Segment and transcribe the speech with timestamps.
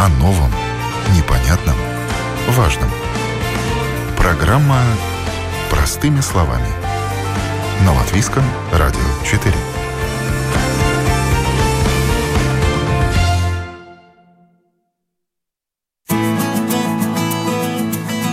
[0.00, 0.48] О новом,
[1.16, 1.74] непонятном,
[2.50, 2.88] важном.
[4.16, 4.80] Программа
[5.70, 6.68] «Простыми словами».
[7.84, 9.52] На Латвийском радио 4.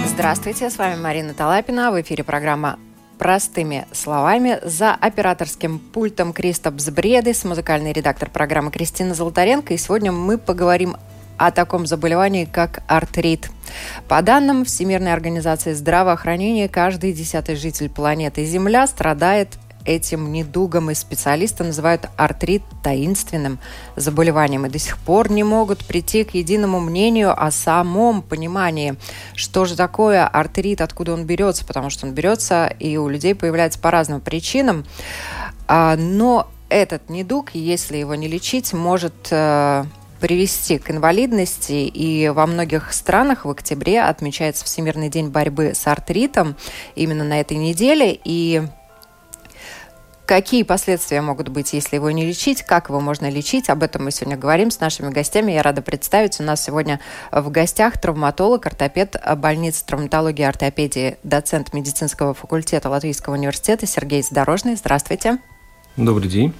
[0.05, 1.91] Здравствуйте, с вами Марина Талапина.
[1.91, 2.77] В эфире программа
[3.17, 4.59] простыми словами.
[4.61, 9.73] За операторским пультом Кристоп Збредес, музыкальный редактор программы Кристина Золотаренко.
[9.73, 10.95] И сегодня мы поговорим
[11.37, 13.49] о таком заболевании, как артрит.
[14.07, 19.49] По данным Всемирной организации здравоохранения, каждый десятый житель планеты Земля страдает
[19.85, 23.59] этим недугом, и специалисты называют артрит таинственным
[23.95, 28.95] заболеванием и до сих пор не могут прийти к единому мнению о самом понимании,
[29.35, 33.79] что же такое артрит, откуда он берется, потому что он берется и у людей появляется
[33.79, 34.85] по разным причинам.
[35.67, 39.85] А, но этот недуг, если его не лечить, может э,
[40.25, 46.55] привести к инвалидности, и во многих странах в октябре отмечается Всемирный день борьбы с артритом
[46.95, 48.63] именно на этой неделе, и
[50.25, 52.63] Какие последствия могут быть, если его не лечить?
[52.63, 53.69] Как его можно лечить?
[53.69, 55.51] Об этом мы сегодня говорим с нашими гостями.
[55.51, 56.39] Я рада представить.
[56.39, 56.99] У нас сегодня
[57.31, 64.75] в гостях травматолог, ортопед больницы травматологии и ортопедии, доцент медицинского факультета Латвийского университета Сергей Задорожный.
[64.77, 65.37] Здравствуйте.
[65.95, 66.55] Добрый день.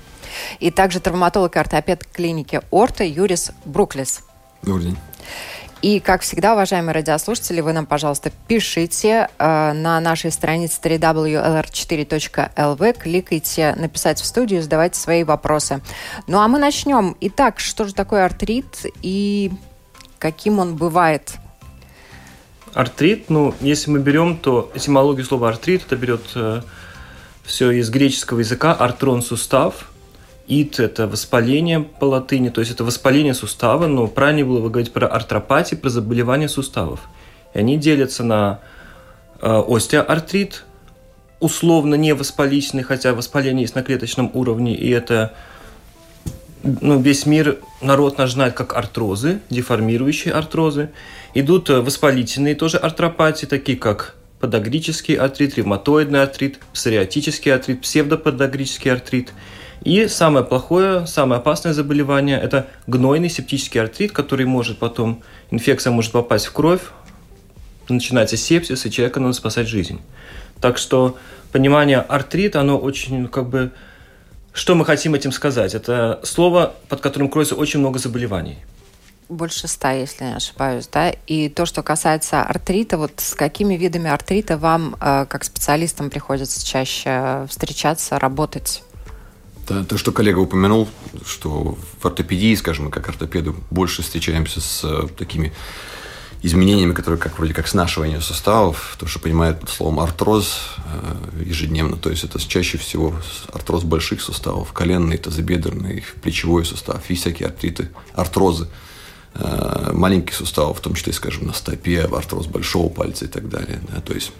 [0.60, 4.24] И также травматолог и ортопед клиники Орта Юрис Бруклис.
[4.62, 4.98] Добрый день.
[5.86, 13.76] И, как всегда, уважаемые радиослушатели, вы нам, пожалуйста, пишите э, на нашей странице www.lr4.lv, кликайте
[13.78, 15.82] «Написать в студию», задавайте свои вопросы.
[16.26, 17.16] Ну, а мы начнем.
[17.22, 19.52] Итак, что же такое артрит и
[20.18, 21.34] каким он бывает?
[22.74, 26.64] Артрит, ну, если мы берем, то этимологию слова артрит, это берет э,
[27.44, 29.86] все из греческого языка, артрон– сустав–
[30.48, 34.94] Ит– это воспаление по латыни, то есть это воспаление сустава, но правильнее было бы говорить
[34.94, 37.02] про артропатии, про заболевания суставов.
[37.54, 38.60] И они делятся на
[39.42, 40.66] э, остеоартрит,
[41.40, 45.34] условно не воспалительный, хотя воспаление есть на клеточном уровне, и это
[46.64, 50.92] ну, весь мир, народ наш знает как артрозы, деформирующие артрозы.
[51.34, 59.34] Идут э, воспалительные тоже артропатии, такие как подагрический артрит, ревматоидный артрит, псориатический артрит, псевдоподагрический артрит–
[59.86, 66.12] и самое плохое, самое опасное заболевание– это гнойный септический артрит, который может потом, инфекция может
[66.12, 66.82] попасть в кровь,
[67.88, 70.02] начинается сепсис, и человека надо спасать жизнь.
[70.60, 71.18] Так что
[71.52, 73.72] понимание артрит, оно очень как бы...
[74.54, 75.76] Что мы хотим этим сказать?
[75.76, 78.58] Это слово, под которым кроется очень много заболеваний.
[79.30, 81.12] Больше ста, если не ошибаюсь, да?
[81.28, 86.66] И то, что касается артрита, вот с какими видами артрита вам, э, как специалистам, приходится
[86.66, 88.82] чаще встречаться, работать?
[89.66, 90.88] То, то, что коллега упомянул,
[91.26, 95.54] что в ортопедии, скажем, мы как ортопеды больше встречаемся с э, такими
[96.44, 101.98] изменениями, которые как вроде как снашивание суставов, то, что понимает под словом артроз э, ежедневно,
[101.98, 103.16] то есть это чаще всего
[103.52, 108.68] артроз больших суставов, коленный, тазобедренный, плечевой сустав и всякие артриты, артрозы
[109.34, 113.82] э, маленьких суставов, в том числе, скажем, на стопе, артроз большого пальца и так далее.
[113.90, 114.32] Да, то есть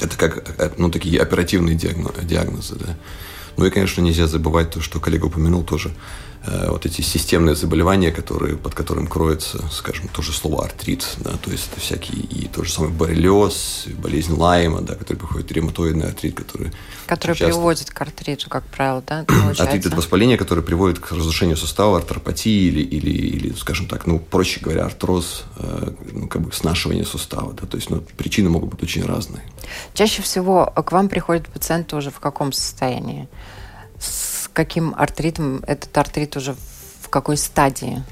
[0.00, 2.74] это как ну, такие оперативные диагнозы.
[2.74, 2.96] Да.
[3.56, 5.90] Ну и, конечно, нельзя забывать то, что коллега упомянул тоже,
[6.68, 11.68] вот эти системные заболевания, которые, под которым кроется, скажем, тоже слово артрит, да, то есть
[11.72, 16.72] это всякие, и то же самое боррелиоз, болезнь Лайма, да, который приходит, ревматоидный артрит, который...
[17.06, 17.54] Который часто...
[17.54, 19.24] приводит к артриту, как правило, да,
[19.58, 24.18] Артрит– это воспаление, которое приводит к разрушению сустава, артропатии или, или, или, скажем так, ну,
[24.18, 28.70] проще говоря, артроз, э, ну, как бы снашивание сустава, да, то есть, ну, причины могут
[28.70, 29.42] быть очень разные.
[29.94, 33.28] Чаще всего к вам приходят пациенты уже в каком состоянии?
[34.56, 36.54] Каким артритом этот артрит уже
[37.02, 38.02] в какой стадии?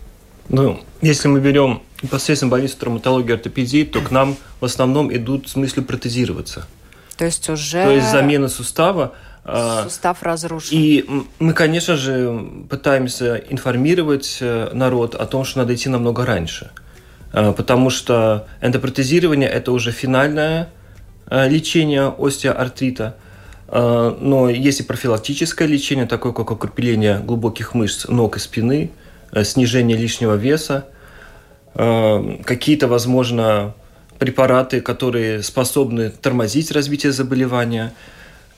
[0.50, 5.48] Ну, если мы берем непосредственно больницу травматологии и ортопедии, то к нам в основном идут
[5.48, 6.66] с мыслью протезироваться.
[7.16, 7.82] То есть уже...
[7.82, 9.14] То есть замена сустава.
[9.42, 10.68] А, Сустав разрушен.
[10.72, 11.06] И
[11.38, 16.72] мы, конечно же, пытаемся информировать э, народ о том, что надо идти намного раньше.
[17.32, 20.68] А, потому что эндопротезирование– это уже финальное
[21.26, 23.16] э, лечение остеоартрита.
[23.76, 28.92] А, но есть и профилактическое лечение, такое как укрепление глубоких мышц ног и спины,
[29.32, 30.86] э, снижение лишнего веса,
[31.74, 33.74] а, какие-то, возможно,
[34.20, 37.92] препараты, которые способны тормозить развитие заболевания.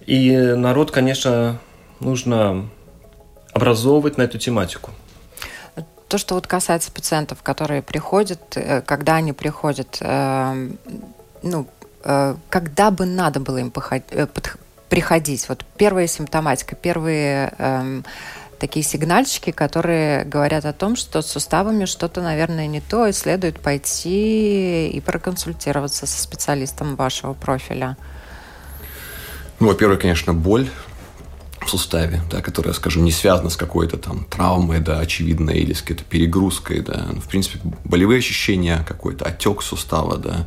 [0.04, 1.60] И народ, конечно,
[2.00, 2.68] нужно
[3.54, 4.90] образовывать на эту тематику.
[6.08, 10.68] То, что вот касается пациентов, которые приходят, э, когда они приходят, э,
[11.42, 11.66] ну,
[12.50, 13.72] когда бы надо было им
[14.88, 15.48] приходить?
[15.48, 18.04] Вот первая симптоматика, первые эм,
[18.58, 23.60] такие сигнальчики, которые говорят о том, что с суставами что-то, наверное, не то, и следует
[23.60, 27.96] пойти и проконсультироваться со специалистом вашего профиля?
[29.60, 30.68] Ну, во-первых, конечно, боль
[31.60, 35.80] в суставе, да, которая, скажем, не связана с какой-то там травмой, да, очевидной, или с
[35.80, 37.06] какой-то перегрузкой, да.
[37.12, 40.46] Ну, в принципе, болевые ощущения, какой-то отек сустава, да,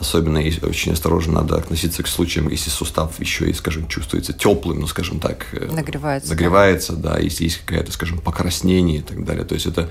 [0.00, 4.86] Особенно очень осторожно надо относиться к случаям, если сустав еще и, скажем, чувствуется теплым, ну,
[4.86, 7.14] скажем так, э, нагревается, нагревается да.
[7.14, 9.44] да, если есть какая-то, скажем, покраснение и так далее.
[9.44, 9.88] То есть это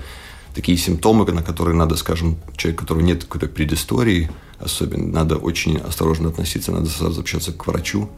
[0.54, 5.78] такие симптомы, на которые надо, скажем, человек, у которого нет какой-то предыстории, особенно, надо очень
[5.78, 8.08] осторожно относиться, надо сразу общаться к врачу.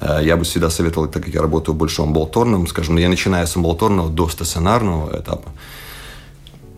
[0.00, 3.56] Э, я бы всегда советовал, так как я работаю больше амбулаторным, скажем, я начинаю с
[3.56, 5.50] амбулаторного до стационарного этапа,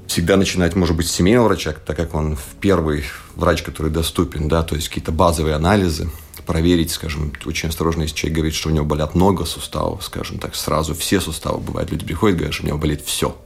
[0.09, 3.05] всегда начинать, может быть, с семейного врача, так как он первый
[3.37, 6.11] врач, который доступен, да, то есть какие-то базовые анализы,
[6.47, 10.57] проверить, скажем, очень осторожно, если человек говорит, что у него болят много суставов, скажем так,
[10.57, 13.37] сразу все суставы, бывают, люди приходят говорят, что у него болит все.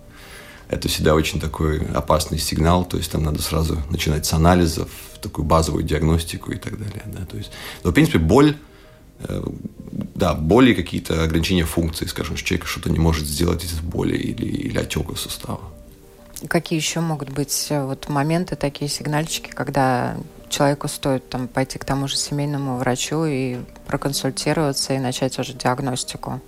[0.69, 4.89] Это всегда очень такой опасный сигнал, то есть там надо сразу начинать с анализов,
[5.21, 7.51] такую базовую диагностику и так далее, да, то есть,
[7.83, 8.57] но, в принципе, боль
[9.19, 9.43] э,
[10.15, 14.47] да, боли какие-то ограничения функций, скажем, что человек что-то не может сделать из боли или,
[14.47, 15.72] или отека сустава.
[16.49, 20.17] Какие еще могут быть э, вот моменты, такие сигнальчики, когда
[20.49, 26.41] человеку стоит там пойти к тому же семейному врачу и проконсультироваться и начать уже диагностику?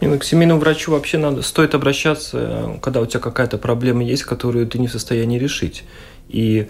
[0.00, 4.24] Не, ну, к семейному врачу вообще надо, стоит обращаться, когда у тебя какая-то проблема есть,
[4.24, 5.84] которую ты не в состоянии решить.
[6.28, 6.68] И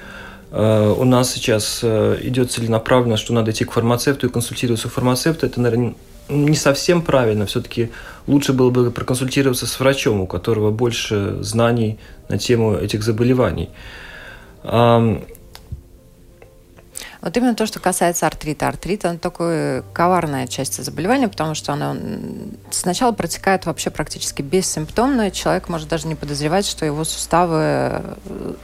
[0.52, 4.90] э, у нас сейчас э, идет целенаправленно, что надо идти к фармацевту и консультироваться у
[4.90, 5.46] фармацевта.
[5.46, 5.94] Это, наверное,
[6.28, 7.46] не совсем правильно.
[7.46, 7.90] Все-таки
[8.26, 13.70] лучше было бы проконсультироваться с врачом, у которого больше знаний на тему этих заболеваний.
[17.26, 18.68] Вот именно то, что касается артрита.
[18.68, 21.96] Артрит, он такой коварная часть заболевания, потому что оно
[22.70, 25.32] сначала протекает вообще практически бессимптомно.
[25.32, 28.54] Человек может даже не подозревать, что его суставы э,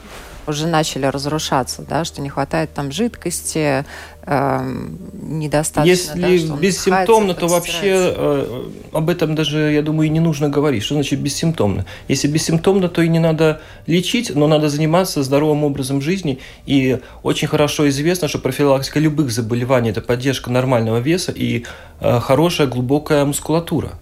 [0.47, 3.85] уже начали разрушаться, да, что не хватает там жидкости,
[4.25, 5.91] э, недостаточно.
[5.91, 10.83] Если да, бессимптомно, то вообще э, об этом даже, я думаю, и не нужно говорить.
[10.83, 11.87] Что значит бессимптомно?
[12.09, 16.39] Если бессимптомно, то и не надо лечить, но надо заниматься здоровым образом жизни.
[16.67, 21.65] И очень хорошо известно, что профилактика любых заболеваний– это поддержка нормального веса и
[22.01, 23.93] э, хорошая глубокая мускулатура.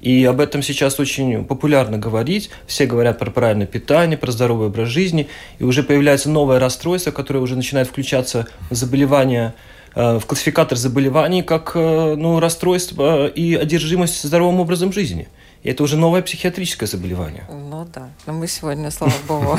[0.00, 2.50] И об этом сейчас очень популярно говорить.
[2.66, 5.28] Все говорят про правильное питание, про здоровый образ жизни.
[5.58, 9.54] И уже появляется новое расстройство, которое уже начинает включаться в заболевания
[9.94, 15.28] э, в классификатор заболеваний как э, ну, расстройство и одержимость здоровым образом жизни.
[15.64, 17.44] И это уже новое психиатрическое заболевание.
[17.50, 18.10] Ну да.
[18.26, 19.58] Но мы сегодня, слава богу,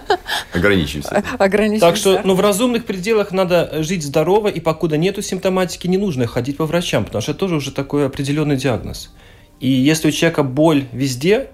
[0.52, 1.24] ограничимся.
[1.38, 1.86] ограничимся.
[1.86, 6.26] Так что ну, в разумных пределах надо жить здорово, и покуда нету симптоматики, не нужно
[6.26, 9.10] ходить по врачам, потому что это тоже уже такой определенный диагноз.
[9.60, 11.50] И если у человека боль везде,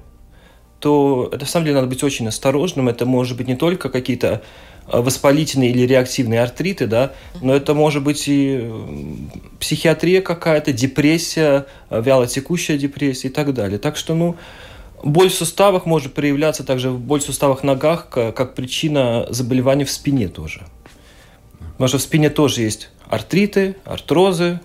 [0.80, 2.88] то это, в самом деле надо быть очень осторожным.
[2.88, 4.42] Это может быть не только какие-то
[4.86, 8.70] а, воспалительные или реактивные артриты, да, но это может быть и
[9.58, 13.78] психиатрия какая-то, депрессия, а, вялотекущая депрессия и так далее.
[13.78, 14.36] Так что, ну,
[15.02, 20.28] боль в суставах может проявляться также боль в суставах ногах, как причина заболеваний в спине
[20.28, 20.66] тоже.
[21.72, 24.60] Потому что в спине тоже есть артриты, артрозы,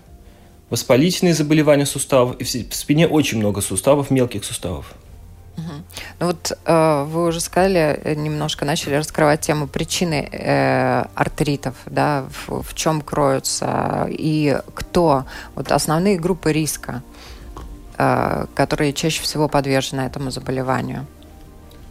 [0.69, 4.93] воспалительные заболевания суставов, и в спине очень много суставов, мелких суставов.
[6.19, 12.25] Ну вот э, вы уже сказали, э, немножко начали раскрывать тему причины э, артритов, да,
[12.47, 17.01] в, в чем кроются и кто, вот основные группы риска,
[17.97, 21.05] э, которые чаще всего подвержены этому заболеванию.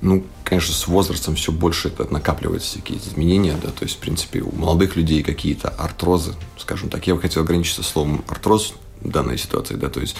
[0.00, 4.40] Ну, конечно, с возрастом все больше это накапливаются такие изменения, да, то есть, в принципе,
[4.40, 7.06] у молодых людей какие-то артрозы, скажем так.
[7.06, 10.14] Я бы хотел ограничиться словом артроз в данной ситуации, да, то есть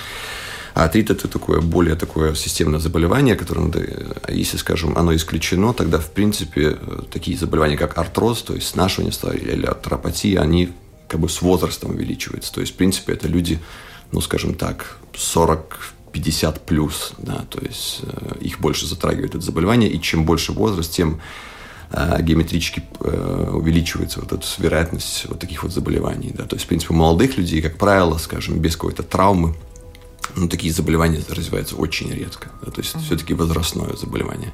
[0.75, 3.87] артрит– это такое более такое системное заболевание, которое надо,
[4.29, 6.77] если, скажем, оно исключено, тогда, в принципе,
[7.11, 10.73] такие заболевания, как артроз, то есть снашивание или артропатия, они
[11.09, 12.53] как бы с возрастом увеличиваются.
[12.53, 13.61] То есть, в принципе, это люди,
[14.13, 19.89] ну, скажем так, 40 50 плюс, да, то есть э, их больше затрагивает это заболевание,
[19.89, 21.21] и чем больше возраст, тем
[21.93, 26.69] э, геометрически э, увеличивается вот эта вероятность вот таких вот заболеваний, да, то есть, в
[26.69, 29.55] принципе, у молодых людей, как правило, скажем, без какой-то травмы,
[30.35, 33.05] ну, такие заболевания развиваются очень редко, да, то есть mm-hmm.
[33.05, 34.51] все-таки возрастное заболевание.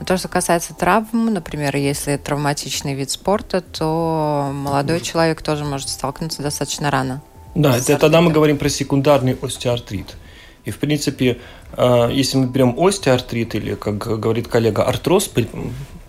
[0.00, 5.04] Но то, что касается травм, например, если травматичный вид спорта, то молодой mm-hmm.
[5.04, 7.22] человек тоже может столкнуться достаточно рано.
[7.54, 10.16] Да, это тогда мы говорим про секундарный остеоартрит.
[10.64, 11.38] И, в принципе,
[11.76, 15.30] э, если мы берем остеоартрит или, как говорит коллега, артроз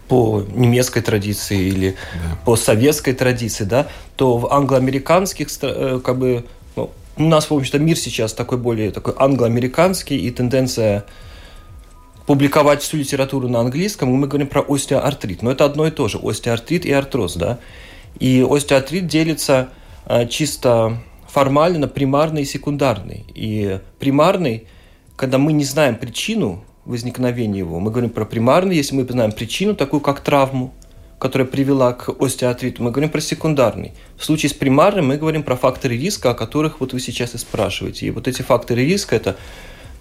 [0.08, 2.38] по немецкой традиции или да.
[2.46, 6.46] по советской традиции, да, то в англоамериканских э, как бы,
[6.76, 11.06] ну, у нас, в общем-то, мир сейчас такой более такой англо-американский, и тенденция
[12.28, 15.42] публиковать всю литературу на английском, и мы говорим про остеоартрит.
[15.42, 17.60] Но это одно и то же, остеоартрит и артроз, да.
[18.20, 19.70] И остеоартрит делится
[20.06, 21.02] э, чисто
[21.34, 23.25] формально на примарный и секундарный.
[23.34, 24.68] И примарный,
[25.16, 29.74] когда мы не знаем причину возникновения его, мы говорим про примарный, если мы знаем причину,
[29.74, 30.75] такую как травму,
[31.18, 33.94] которая привела к остеоартриту, мы говорим про секундарный.
[34.16, 37.40] В случае с примарным мы говорим про факторы риска, о которых вот вы сейчас и
[37.40, 38.06] спрашиваете.
[38.06, 39.36] И вот эти факторы риска– это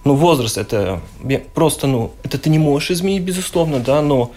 [0.04, 1.00] ну, возраст, это
[1.54, 4.32] просто, ну, это ты не можешь изменить, безусловно, да, но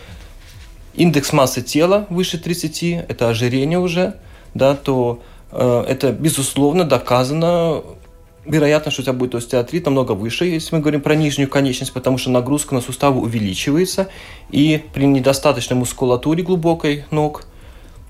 [0.94, 4.16] индекс массы тела выше 30, это ожирение уже,
[4.54, 5.22] да, то
[5.56, 7.82] это, безусловно, доказано
[8.46, 12.18] вероятно, что у тебя будет остеоартрит намного выше, если мы говорим про нижнюю конечность, потому
[12.18, 14.10] что нагрузка на суставы увеличивается,
[14.52, 17.46] и при недостаточной мускулатуре глубокой ног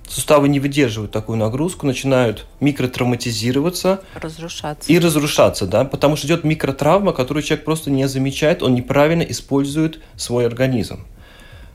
[0.08, 4.02] суставы не выдерживают такую нагрузку, начинают микротравматизироваться.
[4.14, 4.92] Разрушаться.
[4.92, 10.02] И разрушаться, да, потому что идет микротравма, которую человек просто не замечает, он неправильно использует
[10.16, 11.06] свой организм.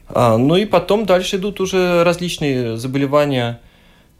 [0.09, 3.70] А, ну и потом дальше идут уже различные заболевания э,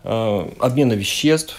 [0.03, 1.57] обмена веществ,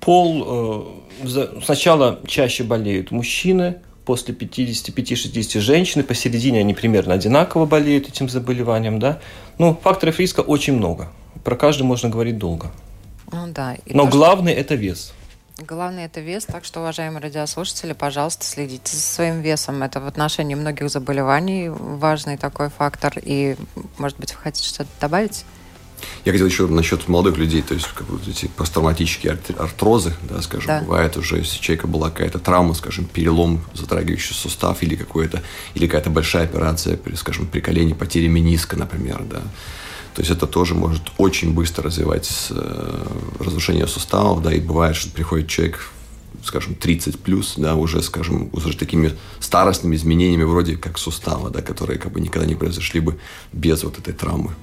[0.00, 8.28] пол э, сначала чаще болеют мужчины, после 55-60 женщины, посередине они примерно одинаково болеют этим
[8.28, 9.18] заболеванием, да.
[9.58, 11.08] Ну, факторов риска очень много.
[11.44, 12.70] Про каждый можно говорить долго.
[13.32, 13.74] Ну да.
[13.84, 14.60] И Но то, главный что...
[14.60, 15.12] это вес.
[15.58, 19.82] Главный это вес, так что, уважаемые радиослушатели, пожалуйста, следите за своим весом.
[19.82, 23.14] Это в отношении многих заболеваний важный такой фактор.
[23.20, 23.56] И,
[23.98, 25.44] может быть, вы хотите что-то добавить?
[26.24, 30.66] Я хотел еще насчет молодых людей, то есть как вот эти посттравматические артрозы, да, скажем,
[30.66, 30.80] да.
[30.80, 35.42] бывает уже, если у человека была какая-то травма, скажем, перелом, затрагивающий сустав или какой-то,
[35.74, 39.42] или какая-то большая операция, скажем, при колене, потери мениска, например, да.
[40.14, 43.06] То есть это тоже может очень быстро развивать э,
[43.38, 45.90] разрушение суставов, да, и бывает, что приходит человек
[46.42, 51.98] скажем, 30 плюс, да, уже, скажем, уже такими старостными изменениями вроде как сустава, да, которые
[51.98, 53.18] как бы никогда не произошли бы
[53.52, 54.54] без вот этой травмы.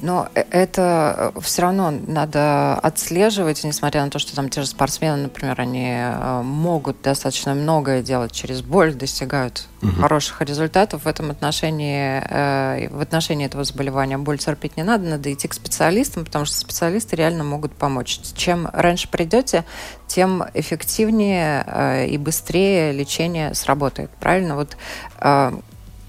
[0.00, 4.66] Но э, это э, все равно надо отслеживать, несмотря на то, что там те же
[4.66, 9.92] спортсмены, например, они э, могут достаточно многое делать через боль, достигают угу.
[9.92, 11.04] хороших результатов.
[11.04, 16.24] В этом отношении, в отношении этого заболевания боль терпеть не надо, надо идти к специалистам,
[16.24, 18.20] потому что специалисты реально могут помочь.
[18.34, 19.64] Чем раньше придете,
[20.06, 24.10] тем эффективнее и быстрее лечение сработает.
[24.20, 24.56] Правильно?
[24.56, 24.76] Вот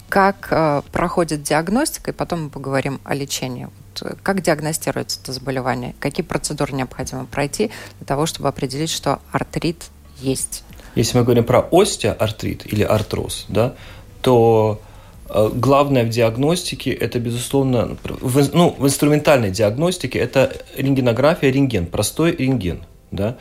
[0.09, 3.65] как э, проходит диагностика, и потом мы поговорим о лечении.
[3.65, 5.95] Вот, э, как диагностируется это заболевание?
[5.99, 9.85] Какие процедуры необходимо пройти для того, чтобы определить, что артрит
[10.19, 10.63] есть?
[10.95, 13.75] Если мы говорим про остеоартрит или артроз, да,
[14.21, 14.81] то
[15.29, 22.35] э, главное в диагностике это, безусловно, в, ну, в инструментальной диагностике это рентгенография, рентген, простой
[22.35, 22.81] рентген.
[23.11, 23.37] Да?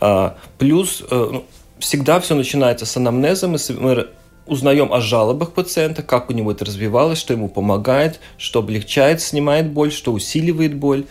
[0.00, 1.44] А, плюс ну,
[1.78, 3.58] всегда все начинается с анамнеза, мы
[4.50, 9.70] узнаем о жалобах пациента, как у него это развивалось, что ему помогает, что облегчает, снимает
[9.70, 11.04] боль, что усиливает боль.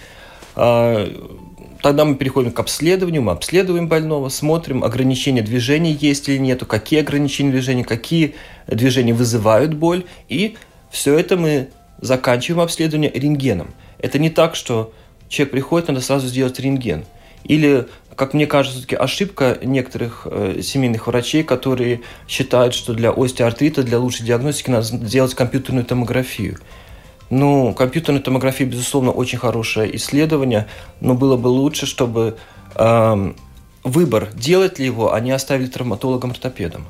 [0.56, 1.10] А,
[1.82, 7.00] тогда мы переходим к обследованию, мы обследуем больного, смотрим, ограничения движения есть или нет, какие
[7.00, 8.36] ограничения движения, какие
[8.68, 10.58] движения вызывают боль, и
[10.92, 11.70] все это мы
[12.02, 13.70] заканчиваем обследование рентгеном.
[14.00, 14.92] Это не так, что
[15.30, 17.06] человек приходит, надо сразу сделать рентген.
[17.46, 17.88] Или
[18.20, 23.98] как мне кажется, все-таки ошибка некоторых э, семейных врачей, которые считают, что для остеоартрита, для
[23.98, 26.58] лучшей диагностики надо сделать компьютерную томографию.
[27.30, 30.68] Ну, компьютерная томография, безусловно, очень хорошее исследование,
[31.00, 32.38] но было бы лучше, чтобы
[32.76, 33.34] э,
[33.86, 36.88] выбор, делать ли его, они оставили травматологам-ортопедам.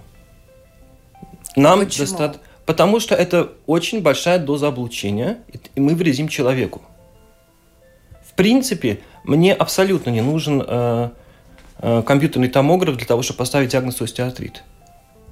[1.56, 2.42] Нам достаточно...
[2.66, 5.40] Потому что это очень большая доза облучения,
[5.76, 6.82] и мы вредим человеку.
[8.28, 11.10] В принципе, мне абсолютно не нужен э,
[11.82, 14.64] компьютерный томограф для того, чтобы поставить диагноз остеоартрит.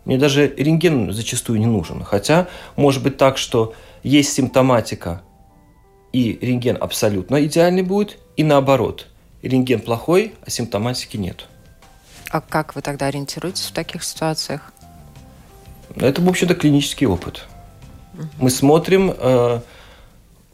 [0.05, 2.03] Мне даже рентген зачастую не нужен.
[2.03, 3.73] Хотя может быть так, что
[4.03, 5.21] есть симптоматика,
[6.13, 9.07] и рентген абсолютно идеальный будет, и наоборот.
[9.41, 11.47] Рентген плохой, а симптоматики нет.
[12.29, 14.73] А как вы тогда ориентируетесь в таких ситуациях?
[15.95, 17.45] Это, в общем-то, клинический опыт.
[18.39, 19.61] Мы смотрим, э,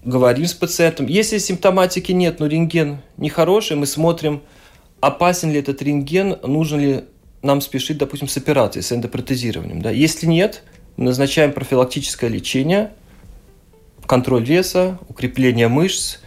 [0.03, 1.05] говорим с пациентом.
[1.07, 4.41] Если симптоматики нет, но рентген нехороший, мы смотрим,
[5.03, 7.03] опасен ли этот рентген, нужно ли
[7.41, 9.81] нам спешить, допустим, с операцией, с эндопротезированием.
[9.81, 9.91] Да?
[9.91, 10.63] Если нет,
[10.95, 12.91] мы назначаем профилактическое лечение,
[14.05, 16.19] контроль веса, укрепление мышц,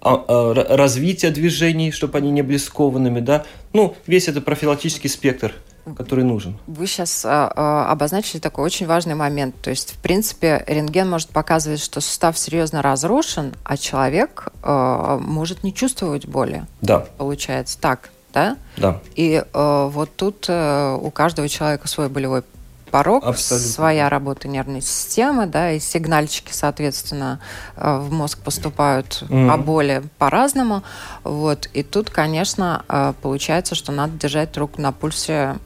[0.00, 3.20] а, а, развитие движений, чтобы они не были скованными.
[3.20, 3.44] Да?
[3.72, 5.54] Ну, весь этот профилактический спектр–
[5.96, 6.58] который нужен.
[6.66, 9.54] Вы сейчас а, а, обозначили такой очень важный момент.
[9.60, 15.62] То есть, в принципе, рентген может показывать, что сустав серьезно разрушен, а человек а, может
[15.62, 16.64] не чувствовать боли.
[16.80, 17.06] Да.
[17.18, 18.10] Получается так.
[18.34, 18.56] Да?
[18.76, 19.00] Да.
[19.14, 22.42] И э, вот тут э, у каждого человека свой болевой
[22.90, 23.68] порог, Абсолютно.
[23.68, 27.40] своя работа нервной системы, да, и сигнальчики, соответственно,
[27.76, 29.50] э, в мозг поступают mm-hmm.
[29.50, 30.82] о боли по-разному.
[31.24, 31.68] Вот.
[31.72, 35.56] И тут, конечно, э, получается, что надо держать руку на пульсе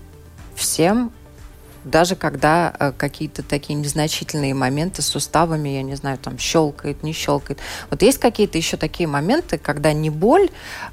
[0.54, 1.12] всем,
[1.90, 7.12] даже когда э, какие-то такие незначительные моменты с суставами, я не знаю, там щелкает, не
[7.12, 7.58] щелкает.
[7.90, 10.50] Вот есть какие-то еще такие моменты, когда не боль,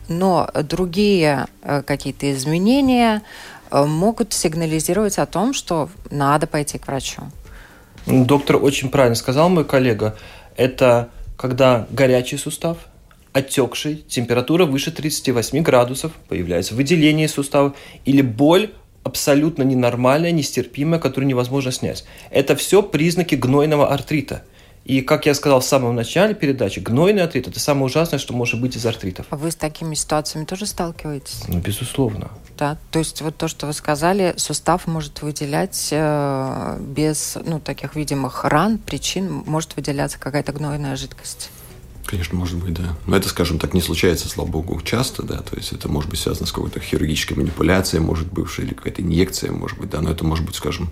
[0.08, 1.48] но другие
[1.86, 3.22] какие-то изменения,
[3.72, 7.24] Э, могут сигнализировать о том, что надо пойти к врачу.
[8.06, 10.16] Доктор очень правильно сказал, мой коллега.
[10.56, 12.78] Это когда горячий сустав,
[13.34, 17.74] отекший, температура выше 38 градусов, появляется выделение сустава
[18.06, 18.72] или боль
[19.06, 22.04] абсолютно ненормальная, нестерпимая, которую невозможно снять.
[22.32, 24.44] Это все признаки гнойного артрита–
[24.86, 28.62] и, как я сказал в самом начале передачи, гнойный артрит– это самое ужасное, что может
[28.62, 29.26] быть из артритов.
[29.32, 31.46] А вы с такими ситуациями тоже сталкиваетесь?
[31.48, 32.30] Ну, безусловно.
[32.56, 37.96] Да, то есть вот то, что вы сказали, сустав может выделять э, без ну, таких
[37.96, 41.50] видимых ран, причин, может выделяться какая-то гнойная жидкость.
[42.06, 42.96] Конечно, может быть, да.
[43.08, 45.38] Но это, скажем так, не случается, слава богу, часто, да.
[45.38, 49.52] То есть это может быть связано с какой-то хирургической манипуляцией, может бывшей, или какая-то инъекция,
[49.52, 50.02] может быть, да.
[50.02, 50.92] Но это может быть, скажем,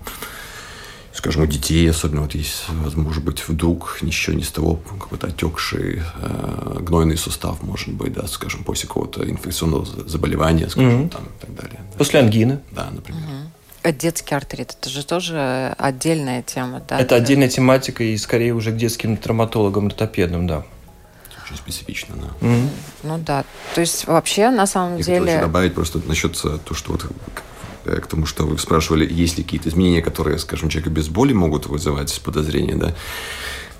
[1.13, 2.65] скажем, у детей, особенно вот есть,
[2.95, 8.25] может быть, вдруг ничего не с того, какой-то отекший э, гнойный сустав, может быть, да,
[8.27, 11.09] скажем, после какого-то инфекционного заболевания, скажем, mm-hmm.
[11.09, 11.79] там и так далее.
[11.97, 12.59] После ангины.
[12.71, 13.21] Да, например.
[13.21, 13.91] Mm-hmm.
[13.99, 16.97] Детский артрит, это же тоже отдельная тема, да?
[16.99, 20.65] Это отдельная тематика и скорее уже к детским травматологам, ортопедам, да.
[21.53, 22.47] Очень специфично, да.
[22.47, 22.69] Mm-hmm.
[23.03, 23.45] Ну да,
[23.75, 25.31] то есть вообще на самом Я деле...
[25.33, 27.05] Я добавить просто насчет э, того, что вот
[27.85, 31.33] Э, к тому, что вы спрашивали, есть ли какие-то изменения, которые, скажем, человека без боли
[31.33, 32.95] могут вызывать подозрения, да.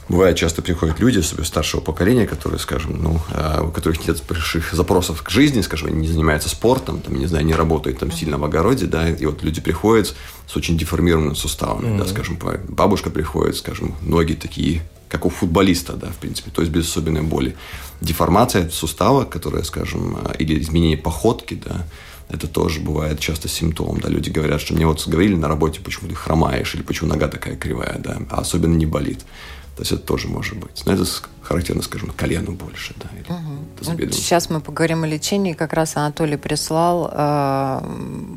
[0.10, 4.74] Бывает, часто приходят люди, особенно старшего поколения, которые, скажем, ну, а, у которых нет больших
[4.74, 8.38] запросов к жизни, скажем, они не занимаются спортом, там, не знаю, не работают там сильно
[8.38, 10.14] в огороде, да, и вот люди приходят
[10.46, 11.98] с очень деформированными суставами, mm-hmm.
[12.00, 12.38] да, скажем,
[12.68, 14.82] бабушка приходит, скажем, ноги такие,
[15.14, 17.56] как у футболиста, да, в принципе, то есть без особенной боли.
[18.02, 21.86] Деформация сустава, которая, скажем, а, или изменение походки, да,
[22.30, 26.10] это тоже бывает часто симптом, да, люди говорят, что мне вот говорили на работе, почему
[26.10, 29.20] ты хромаешь, или почему нога такая кривая, да, а особенно не болит.
[29.76, 30.84] То есть это тоже может быть.
[30.86, 31.04] Но это
[31.42, 32.94] характерно, скажем, колену больше.
[32.98, 34.12] Да, или угу.
[34.12, 35.54] Сейчас мы поговорим о лечении.
[35.54, 37.80] Как раз Анатолий прислал э,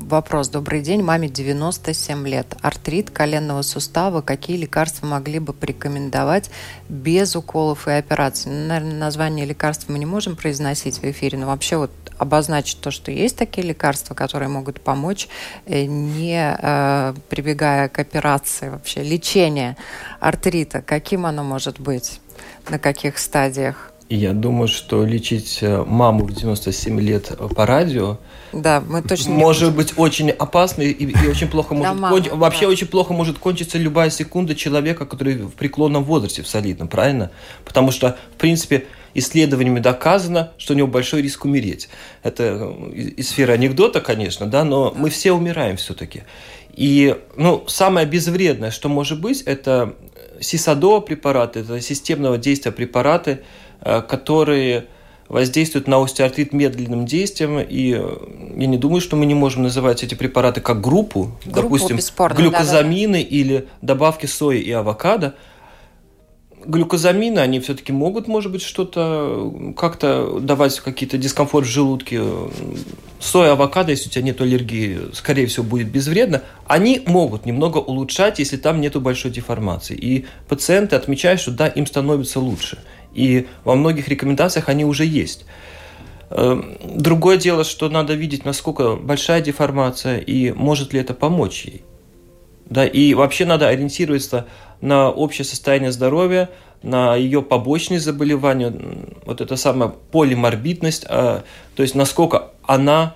[0.07, 0.49] вопрос.
[0.49, 2.57] Добрый день, маме 97 лет.
[2.63, 4.23] Артрит коленного сустава.
[4.23, 6.51] Какие лекарства могли бы порекомендовать
[6.89, 8.51] без уколов и операций?
[8.51, 12.91] Ну, наверное, название лекарств мы не можем произносить в эфире, но вообще вот обозначить то,
[12.91, 15.29] что есть такие лекарства, которые могут помочь,
[15.67, 19.03] э, не э, прибегая к операции вообще.
[19.03, 19.77] Лечение
[20.21, 22.21] артрита, каким оно может быть,
[22.69, 23.93] на каких стадиях?
[24.09, 28.19] Я думаю, что лечить э, маму в 97 лет по радио
[28.53, 32.39] да, мы точно может быть очень опасно и, и очень плохо может да, кон...
[32.39, 32.69] вообще да.
[32.69, 37.31] очень плохо может кончиться любая секунда человека, который в преклонном возрасте, в солидном, правильно?
[37.65, 38.87] Потому что, в принципе,
[39.19, 41.89] исследованиями доказано, что у него большой риск умереть.
[42.23, 42.43] Это
[42.93, 46.23] э, из сферы анекдота, конечно, да, но мы все умираем все-таки.
[46.73, 49.95] И ну, самое безвредное, что может быть, это
[50.41, 53.41] сисадо препараты, это системного действия препараты,
[53.81, 54.87] э, которые
[55.29, 58.17] воздействуют на остеоартрит медленным действием, и э,
[58.57, 61.99] я не думаю, что мы не можем называть эти препараты как группу, группу допустим,
[62.37, 63.37] глюкозамины да, да.
[63.37, 65.35] или добавки сои и авокадо,
[66.67, 72.23] глюкозамины, они все-таки могут, может быть, что-то как-то давать какие-то дискомфорт в желудке.
[73.21, 76.43] Соя, авокадо, если у тебя нет аллергии, скорее всего, будет безвредно.
[76.67, 79.97] Они могут немного улучшать, если там нет большой деформации.
[79.97, 82.79] И пациенты отмечают, что да, им становится лучше.
[83.15, 85.47] И во многих рекомендациях они уже есть.
[86.31, 91.83] Эм, другое дело, что надо видеть, насколько большая деформация и может ли это помочь ей.
[92.69, 94.47] Да, и вообще надо ориентироваться
[94.81, 96.51] на общее состояние здоровья,
[96.83, 98.73] на ее побочные заболевания,
[99.25, 101.43] вот это самая полиморбидность, а,
[101.75, 103.15] то есть насколько она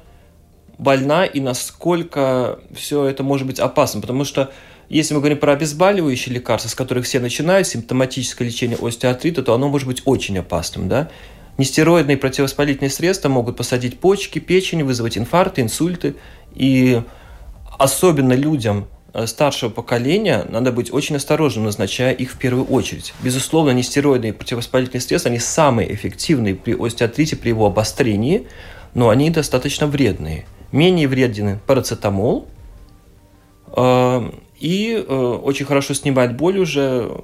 [0.80, 4.00] больна и насколько все это может быть опасно.
[4.00, 4.50] Потому что
[4.88, 9.68] если мы говорим про обезболивающие лекарства, с которых все начинают, симптоматическое лечение остеоартрита, то оно
[9.68, 10.88] может быть очень опасным.
[10.88, 11.10] Да?
[11.58, 16.16] Нестероидные противовоспалительные средства могут посадить почки, печень, вызвать инфаркты, инсульты.
[16.54, 17.02] И
[17.78, 18.88] особенно людям,
[19.26, 23.12] старшего поколения надо быть очень осторожным, назначая их в первую очередь.
[23.22, 28.46] Безусловно, нестероидные противовоспалительные средства, они самые эффективные при остеоартрите, при его обострении,
[28.94, 30.46] но они достаточно вредные.
[30.72, 32.46] Менее вреден парацетамол,
[33.76, 37.20] э, и э, очень хорошо снимает боль уже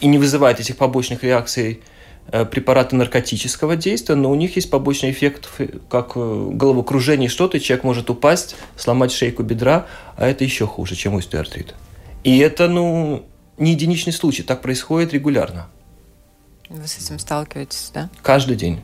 [0.00, 1.99] и не вызывает этих побочных реакций э,
[2.44, 5.48] препараты наркотического действия, но у них есть побочный эффект,
[5.88, 11.16] как э, головокружение что-то, человек может упасть, сломать шейку бедра, а это еще хуже, чем
[11.16, 11.74] остеоартрит.
[12.22, 13.24] И это, ну,
[13.58, 15.68] не единичный случай, так происходит регулярно.
[16.68, 18.08] Вы с этим сталкиваетесь, да?
[18.22, 18.80] Каждый день.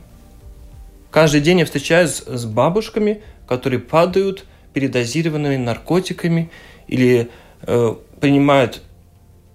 [1.13, 6.51] Каждый день я встречаюсь с бабушками, которые падают передозированными наркотиками
[6.89, 7.31] или
[7.63, 8.83] э, принимают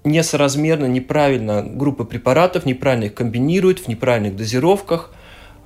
[0.04, 5.12] несоразмерно, неправильно группы препаратов, неправильно их комбинируют в неправильных дозировках.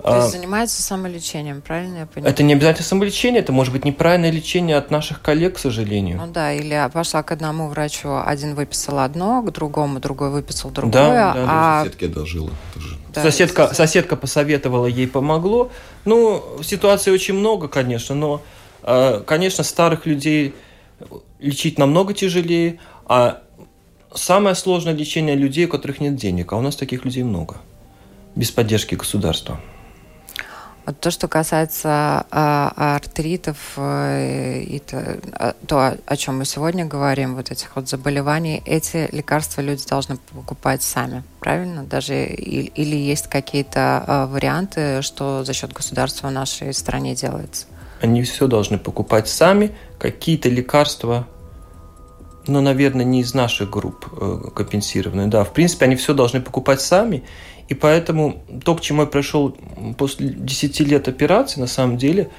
[0.04, 2.34] То есть а, занимаются самолечением, правильно я понимаю?
[2.34, 6.18] Это не обязательно самолечение, это может быть неправильное лечение от наших коллег, к сожалению.
[6.18, 10.94] Ну да, или пошла к одному врачу, один выписал одно, к другому другой выписал другое.
[10.94, 11.84] Да, да, а...
[11.84, 12.98] Соседке одолжила тоже.
[13.14, 15.72] Да, соседка, соседка посоветовала, ей помогло.
[16.04, 18.42] Ну, ситуаций очень много, конечно, но,
[18.84, 20.54] а, конечно, старых людей
[21.40, 23.42] лечить намного тяжелее, а
[24.14, 27.58] самое сложное лечение людей, у которых нет денег, а у нас таких людей много,
[28.36, 29.60] без поддержки государства.
[30.86, 36.86] Вот то, что касается а, артритов э, и то, а, то, о чем мы сегодня
[36.86, 41.84] говорим, вот этих вот заболеваний, эти лекарства люди должны покупать сами, правильно?
[41.84, 47.66] Даже и, или есть какие-то а, варианты, что за счет государства в нашей стране делается?
[48.02, 51.28] Они все должны покупать сами, какие-то лекарства
[52.48, 55.28] но, наверное, не из наших групп э, компенсированные.
[55.28, 57.24] Да, в принципе, они все должны покупать сами,
[57.68, 59.58] и поэтому то, к чему я пришел
[59.98, 62.30] после 10 лет операции, на самом деле,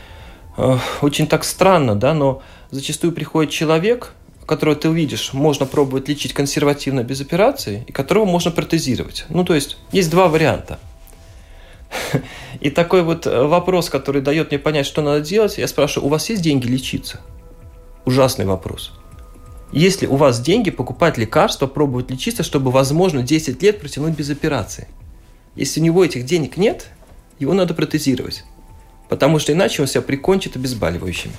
[0.57, 4.12] э, очень так странно, да, но зачастую приходит человек,
[4.47, 9.27] которого ты увидишь, можно пробовать лечить консервативно без операции, и которого можно протезировать.
[9.29, 10.79] Ну, то есть, есть два варианта.
[12.61, 16.11] И такой вот э, вопрос, который дает мне понять, что надо делать, я спрашиваю, у
[16.11, 17.21] вас есть деньги лечиться?
[18.05, 18.92] Ужасный вопрос.
[19.72, 24.88] Если у вас деньги, покупать лекарства, пробовать лечиться, чтобы, возможно, 10 лет протянуть без операции.
[25.57, 26.88] Если у него этих денег нет,
[27.38, 28.44] его надо протезировать.
[29.09, 31.35] Потому что иначе он себя прикончит обезболивающими.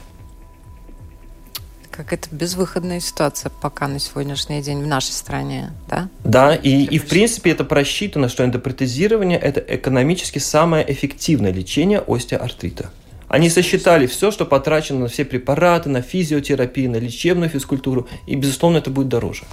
[1.98, 6.10] Как это безвыходная ситуация пока на сегодняшний день в нашей стране, да?
[6.24, 12.92] Да, и, и в принципе это просчитано, что эндопротезирование– это экономически самое эффективное лечение остеоартрита.
[13.28, 18.78] Они сосчитали все, что потрачено на все препараты, на физиотерапию, на лечебную физкультуру, и, безусловно,
[18.78, 19.44] это будет дороже.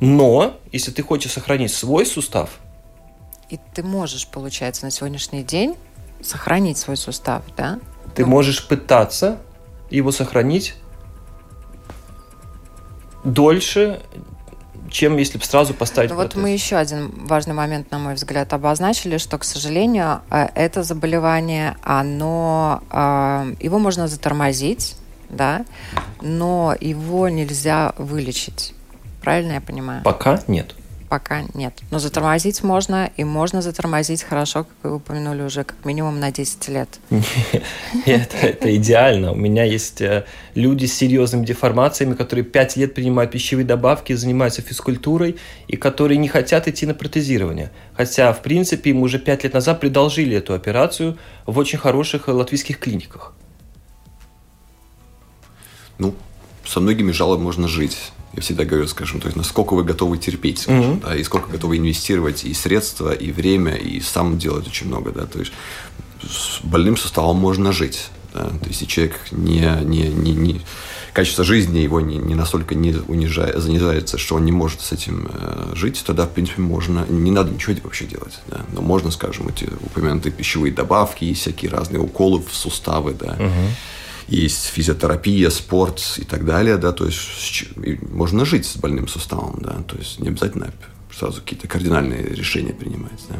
[0.00, 2.58] Но, если ты хочешь сохранить свой сустав...
[3.48, 5.76] И ты можешь, получается, на сегодняшний день
[6.20, 7.78] сохранить свой сустав, да?
[8.14, 8.28] Ты ну...
[8.28, 9.38] можешь пытаться
[9.90, 10.74] его сохранить
[13.22, 14.00] дольше,
[14.94, 18.52] чем если бы сразу поставить ну, Вот мы еще один важный момент, на мой взгляд,
[18.52, 24.94] обозначили, что, к сожалению, э, это заболевание, оно, э, его можно затормозить,
[25.28, 25.64] да,
[26.22, 28.72] но его нельзя вылечить.
[29.20, 30.04] Правильно я понимаю?
[30.04, 30.76] Пока нет
[31.14, 31.74] пока нет.
[31.92, 36.68] Но затормозить можно, и можно затормозить хорошо, как вы упомянули уже, как минимум на 10
[36.68, 36.88] лет.
[38.06, 39.30] Нет, это идеально.
[39.30, 40.24] У меня есть э,
[40.56, 45.36] люди с серьезными деформациями, которые 5 лет принимают пищевые добавки, занимаются физкультурой,
[45.68, 47.70] и которые не хотят идти на протезирование.
[47.96, 52.80] Хотя, в принципе, им уже 5 лет назад предложили эту операцию в очень хороших латвийских
[52.80, 53.34] клиниках.
[55.98, 56.12] Ну,
[56.66, 60.60] со многими жалобами можно жить я всегда говорю, скажем, то есть насколько вы готовы терпеть,
[60.60, 61.02] скажем, mm-hmm.
[61.02, 65.26] да, и сколько готовы инвестировать и средства, и время, и сам делать очень много, да,
[65.26, 65.52] то есть
[66.22, 70.60] с больным суставом можно жить, да, то есть если человек не, не, не, не
[71.12, 75.30] качество жизни его не, не настолько не унижает, занижается, что он не может с этим
[75.32, 79.48] э, жить, тогда, в принципе, можно, не надо ничего вообще делать, да, но можно, скажем,
[79.48, 83.68] эти упомянутые пищевые добавки и всякие разные уколы в суставы, да, mm-hmm
[84.28, 87.64] есть физиотерапия, спорт и так далее, да, то есть
[88.10, 90.72] можно жить с больным суставом, да, то есть не обязательно
[91.12, 93.12] сразу какие-то кардинальные решения принимать.
[93.28, 93.36] Да.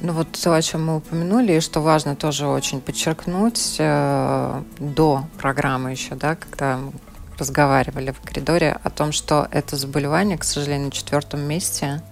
[0.00, 5.26] Ну вот то, о чем мы упомянули, и что важно тоже очень подчеркнуть э, до
[5.38, 6.92] программы еще, да, когда мы
[7.38, 12.02] разговаривали в коридоре о том, что это заболевание, к сожалению, на четвертом месте.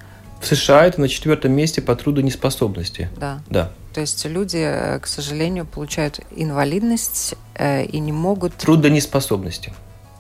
[0.41, 3.09] В США это на четвертом месте по трудонеспособности.
[3.17, 3.41] Да.
[3.49, 3.73] Да.
[3.95, 8.55] То есть люди, э, к сожалению, получают инвалидность э, и не могут...
[8.55, 9.73] Трудонеспособности.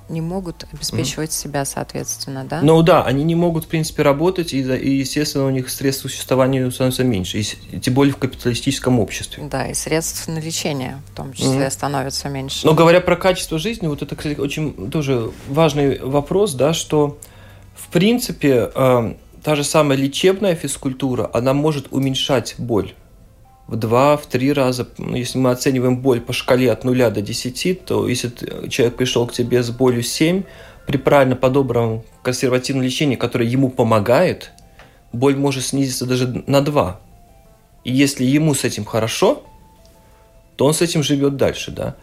[0.09, 1.33] Не могут обеспечивать mm.
[1.33, 2.61] себя, соответственно, да?
[2.63, 6.71] Ну да, они не могут, в принципе, работать, и, и естественно, у них средств существования
[6.71, 9.43] становится меньше, и, тем более в капиталистическом обществе.
[9.51, 11.71] Да, и средств на лечение в том числе mm.
[11.71, 12.65] становится меньше.
[12.67, 17.19] Но говоря про качество жизни, вот это, кстати, очень тоже важный вопрос, да, что,
[17.75, 22.95] в принципе, э, та же самая лечебная физкультура, она может уменьшать боль
[23.66, 24.87] в два, в три раза.
[24.98, 28.31] Ну, если мы оцениваем боль по шкале от 0 до 10, то если
[28.68, 30.42] человек пришел к тебе с болью 7,
[30.87, 34.53] при правильно подобранном консервативном лечении, которое ему помогает,
[35.12, 37.00] боль может снизиться даже на 2.
[37.85, 39.42] И если ему с этим хорошо,
[40.57, 41.96] то он с этим живет дальше, да.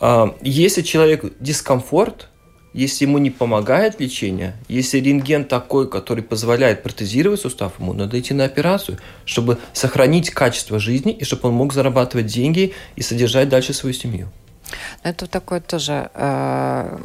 [0.00, 2.28] А, если человек дискомфорт,
[2.74, 8.34] если ему не помогает лечение, если рентген такой, который позволяет протезировать сустав, ему надо идти
[8.34, 13.72] на операцию, чтобы сохранить качество жизни и чтобы он мог зарабатывать деньги и содержать дальше
[13.72, 14.28] свою семью.
[15.04, 16.98] Это такое тоже, э,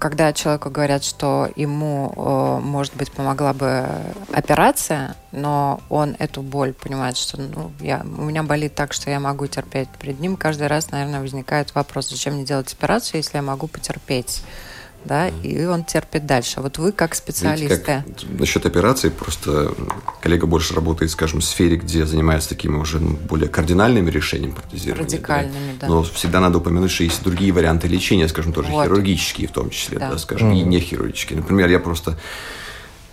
[0.00, 3.86] когда человеку говорят, что ему, э, может быть, помогла бы
[4.32, 9.20] операция, но он эту боль понимает, что ну, я, у меня болит так, что я
[9.20, 13.42] могу терпеть перед ним, каждый раз, наверное, возникает вопрос, зачем мне делать операцию, если я
[13.42, 14.42] могу потерпеть
[15.04, 16.60] да, и он терпит дальше.
[16.60, 18.02] Вот вы как специалисты.
[18.06, 19.74] Видите, как, насчет операции, просто
[20.20, 25.04] коллега больше работает, скажем, в сфере, где занимается такими уже ну, более кардинальными решениями протезирования.
[25.04, 25.86] Радикальными, да.
[25.86, 25.88] да.
[25.88, 28.84] Но всегда надо упомянуть, что есть другие варианты лечения, скажем, тоже вот.
[28.84, 30.60] хирургические в том числе, да, да скажем, mm-hmm.
[30.60, 31.38] и не хирургические.
[31.38, 32.16] Например, я просто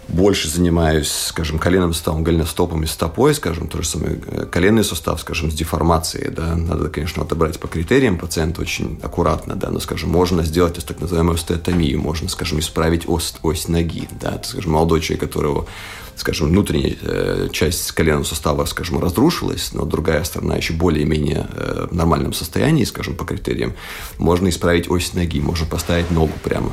[0.09, 5.21] больше занимаюсь, скажем, коленным суставом, голеностопом и стопой, скажем, то же самое э, коленный сустав,
[5.21, 10.09] скажем, с деформацией, да, надо, конечно, отобрать по критериям пациента очень аккуратно, да, но, скажем,
[10.09, 15.01] можно сделать так называемую остеотомию, можно, скажем, исправить ось, ось ноги, да, это, скажем, молодой
[15.01, 15.67] человек, которого
[16.15, 21.95] скажем, внутренняя э, часть коленного сустава, скажем, разрушилась, но другая сторона еще более-менее э, в
[21.95, 23.73] нормальном состоянии, скажем, по критериям,
[24.17, 26.71] можно исправить ось ноги, можно поставить ногу прямо,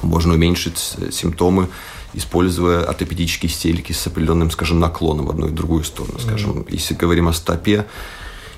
[0.00, 0.78] можно уменьшить
[1.10, 1.68] симптомы
[2.18, 6.18] используя ортопедические стельки с определенным, скажем, наклоном в одну и другую сторону.
[6.18, 6.68] Скажем, mm-hmm.
[6.70, 7.86] если говорим о стопе,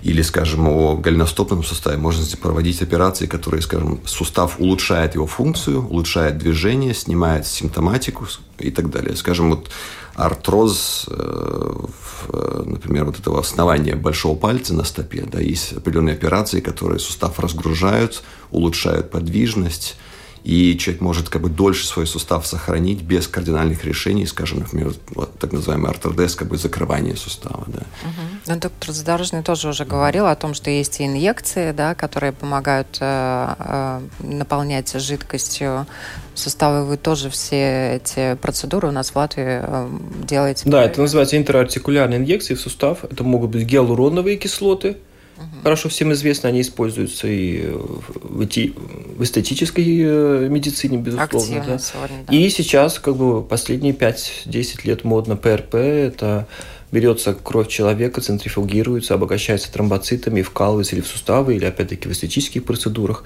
[0.02, 6.38] или, скажем, о голеностопном суставе, можно проводить операции, которые, скажем, сустав улучшает его функцию, улучшает
[6.38, 8.26] движение, снимает симптоматику
[8.58, 9.14] и так далее.
[9.14, 9.70] Скажем, вот
[10.14, 16.98] артроз, э, например, вот этого основания большого пальца на стопе, да, есть определенные операции, которые
[16.98, 19.96] сустав разгружают, улучшают подвижность,
[20.44, 25.38] и человек может как бы дольше свой сустав сохранить без кардинальных решений, скажем, например, вот
[25.38, 27.64] так называемый артроз, как бы закрывание сустава.
[27.66, 27.80] Да.
[27.80, 28.26] Угу.
[28.46, 32.98] Ну, доктор Задорожный тоже уже говорил о том, что есть и инъекции, да, которые помогают
[33.00, 35.86] э, э, наполнять жидкостью
[36.34, 36.86] суставы.
[36.86, 39.88] Вы тоже все эти процедуры у нас в Латвии э,
[40.24, 40.62] делаете?
[40.66, 43.04] Да, это называется интерартикулярные инъекции в сустав.
[43.04, 44.96] Это могут быть гиалуроновые кислоты–
[45.40, 45.62] Угу.
[45.62, 48.74] Хорошо всем известно, они используются и в, эти,
[49.16, 51.64] в эстетической э, медицине, безусловно.
[51.66, 51.78] да.
[51.78, 52.34] Сегодня, да.
[52.34, 56.46] И сейчас, как бы, последние 5-10 лет модно ПРП, это
[56.92, 63.24] берется кровь человека, центрифугируется, обогащается тромбоцитами, вкалывается или в суставы, или опять-таки в эстетических процедурах,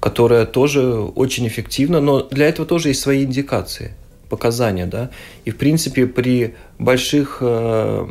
[0.00, 3.94] которая тоже очень эффективна, но для этого тоже есть свои индикации,
[4.28, 5.10] показания, да.
[5.46, 8.06] И, в принципе, при больших э,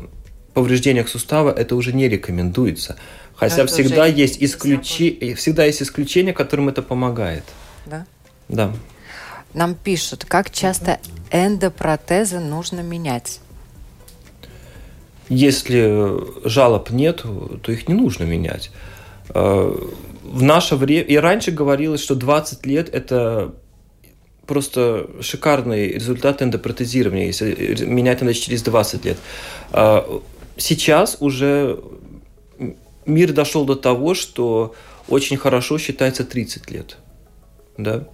[0.53, 2.95] повреждениях сустава это уже не рекомендуется.
[3.35, 5.33] Хотя это всегда есть, исключи...
[5.35, 7.43] всегда есть исключения, которым это помогает.
[7.85, 8.05] Да?
[8.47, 8.73] Да.
[9.53, 10.99] Нам пишут, как часто
[11.31, 13.39] эндопротезы нужно менять?
[15.29, 17.23] Если жалоб нет,
[17.61, 18.71] то их не нужно менять.
[19.29, 19.75] Э,
[20.23, 23.53] в наше время, и раньше говорилось, что 20 лет– это
[24.45, 29.17] просто шикарный результат эндопротезирования, если менять надо через 20 лет.
[30.57, 31.79] Сейчас уже
[33.05, 34.75] мир дошел до того, что
[35.07, 36.97] очень хорошо считается 30 лет.
[37.77, 38.07] Да?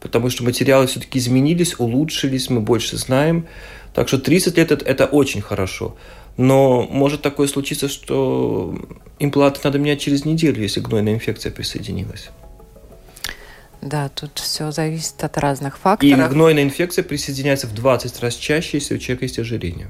[0.00, 3.46] Потому что материалы все-таки изменились, улучшились, мы больше знаем.
[3.94, 5.96] Так что 30 лет это, это очень хорошо.
[6.36, 8.76] Но может такое случиться, что
[9.18, 12.30] импланты надо менять через неделю, если гнойная инфекция присоединилась.
[13.80, 16.12] Да, тут все зависит от разных факторов.
[16.12, 19.88] И гнойная инфекция присоединяется в 20 раз чаще, если у человека есть ожирение.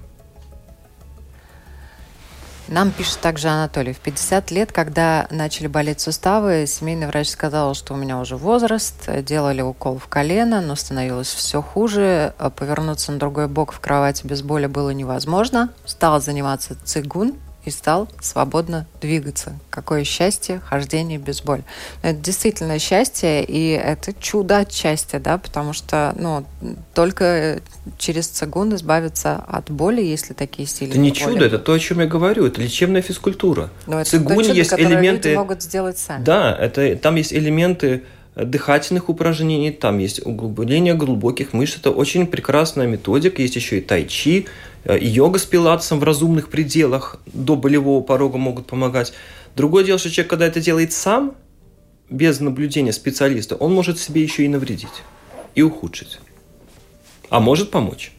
[2.69, 3.93] Нам пишет также Анатолий.
[3.93, 8.95] В 50 лет, когда начали болеть суставы, семейный врач сказал, что у меня уже возраст.
[9.23, 12.33] Делали укол в колено, но становилось все хуже.
[12.57, 15.71] Повернуться на другой бок в кровати без боли было невозможно.
[15.85, 19.59] Стал заниматься цигун и стал свободно двигаться.
[19.71, 21.65] Какое счастье, хождение без боли.
[22.03, 26.45] Это действительно счастье, и это чудо отчасти, да, потому что, ну,
[26.95, 27.61] только
[27.99, 31.19] через цигун избавиться от боли, если такие сильные Это не боли.
[31.19, 33.71] чудо, это то, о чем я говорю, это лечебная физкультура.
[33.87, 35.31] Но это Цигун чудо, есть элементы...
[35.31, 36.25] люди могут сделать сами.
[36.25, 38.05] Да, это, там есть элементы
[38.37, 41.77] дыхательных упражнений, там есть углубление глубоких мышц.
[41.79, 43.41] Это очень прекрасная методика.
[43.41, 48.39] Есть еще и тайчи, Э, и йога с пилатесом в разумных пределах до болевого порога
[48.39, 49.13] могут помогать.
[49.57, 51.35] Другое дело, что человек, когда это делает сам,
[52.11, 55.03] без наблюдения специалиста, он может себе еще и навредить
[55.55, 56.19] и ухудшить.
[57.31, 58.13] А может помочь.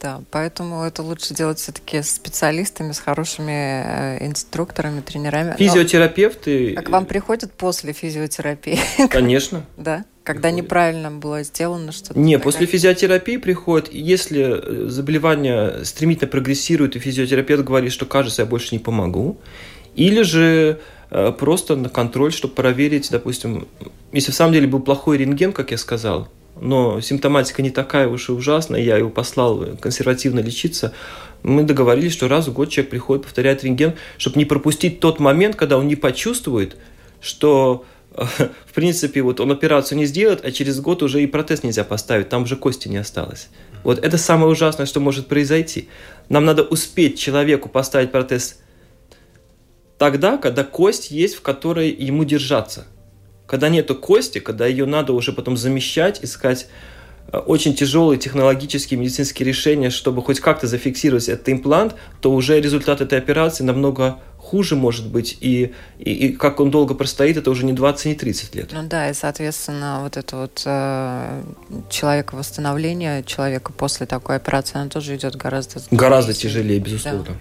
[0.00, 5.56] Да, поэтому это лучше делать все-таки с специалистами, с хорошими э, инструкторами, тренерами.
[5.56, 6.72] Физиотерапевты.
[6.74, 8.78] Но, а к вам приходят после физиотерапии?
[9.10, 9.64] Конечно.
[9.76, 10.04] Да.
[10.24, 10.64] Когда приходит.
[10.64, 12.18] неправильно было сделано что-то.
[12.18, 18.46] Не, после физиотерапии приходит, если э, заболевание стремительно прогрессирует, и физиотерапевт говорит, что кажется, я
[18.46, 19.36] больше не помогу,
[19.94, 23.68] или же э, просто на контроль, чтобы проверить, допустим,
[24.12, 28.30] если в самом деле был плохой рентген, как я сказал, но симптоматика не такая уж
[28.30, 30.94] и ужасная, я его послал консервативно лечиться,
[31.42, 35.54] мы договорились, что раз в год человек приходит, повторяет рентген, чтобы не пропустить тот момент,
[35.56, 36.76] когда он не почувствует,
[37.20, 41.84] что в принципе, вот он операцию не сделает, а через год уже и протез нельзя
[41.84, 43.48] поставить, там уже кости не осталось.
[43.82, 45.88] Вот это самое ужасное, что может произойти.
[46.28, 48.60] Нам надо успеть человеку поставить протез
[49.98, 52.86] тогда, когда кость есть, в которой ему держаться.
[53.46, 56.68] Когда нету кости, когда ее надо уже потом замещать, искать
[57.32, 63.18] очень тяжелые технологические медицинские решения, чтобы хоть как-то зафиксировать этот имплант, то уже результат этой
[63.18, 67.72] операции намного хуже может быть, и, и, и как он долго простоит, это уже не
[67.72, 68.70] 20, не 30 лет.
[68.72, 71.42] Ну да, и, соответственно, вот это вот э,
[71.88, 75.80] человека восстановление человека после такой операции, оно тоже идет гораздо...
[75.90, 77.24] Гораздо тяжелее, безусловно.
[77.24, 77.34] Да.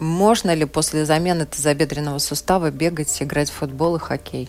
[0.00, 4.48] Можно ли после замены тазобедренного сустава бегать, играть в футбол и хоккей?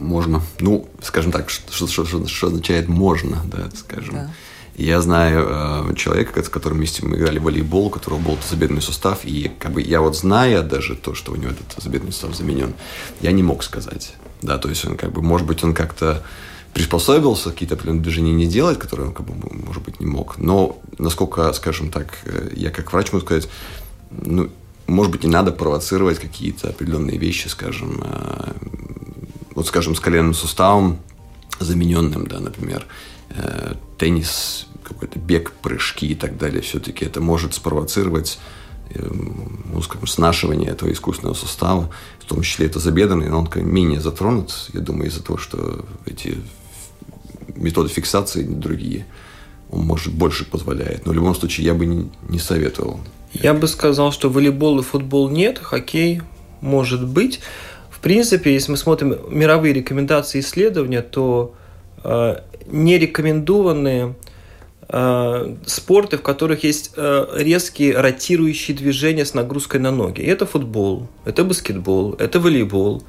[0.00, 0.42] Можно.
[0.58, 4.14] Ну, скажем так, что, что, что, что означает можно, да, скажем.
[4.14, 4.30] Да.
[4.76, 5.46] Я знаю
[5.90, 9.50] э, человека, с которым вместе мы играли в волейбол, у которого был тазобедренный сустав, и
[9.58, 12.72] как бы я вот зная даже то, что у него этот тазобедренный сустав заменен,
[13.20, 14.14] я не мог сказать.
[14.40, 16.22] Да, то есть он как бы, может быть, он как-то
[16.72, 19.34] приспособился, какие-то определенные движения не делать, которые он, как бы,
[19.66, 20.38] может быть, не мог.
[20.38, 23.50] Но, насколько, скажем так, э, я как врач могу сказать,
[24.10, 24.50] ну,
[24.86, 28.52] может быть, не надо провоцировать какие-то определенные вещи, скажем, э,
[29.60, 31.00] вот, скажем, с коленным суставом
[31.58, 32.86] замененным, да, например,
[33.28, 38.38] э, теннис, какой-то бег, прыжки и так далее, все-таки это может спровоцировать
[38.94, 44.70] ну, скажем, снашивание этого искусственного сустава, в том числе это забедренный, но он менее затронут,
[44.72, 46.38] я думаю, из-за того, что эти
[47.54, 49.06] методы фиксации другие.
[49.70, 51.04] Он, может, больше позволяет.
[51.06, 52.98] Но в любом случае я бы не, не советовал.
[53.34, 56.22] Я бы сказал, что волейбол и футбол нет, хоккей
[56.60, 57.40] может быть.
[58.00, 61.54] В принципе, если мы смотрим мировые рекомендации исследования, то
[62.02, 64.14] э, не рекомендованные
[64.88, 70.22] э, спорты, в которых есть э, резкие ротирующие движения с нагрузкой на ноги.
[70.22, 73.02] Это футбол, это баскетбол, это волейбол.